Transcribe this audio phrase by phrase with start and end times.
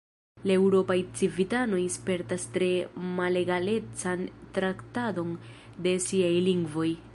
[0.51, 2.69] La eŭropaj civitanoj spertas tre
[3.21, 4.25] malegalecan
[4.57, 5.37] traktadon
[5.87, 6.91] de siaj lingvoj.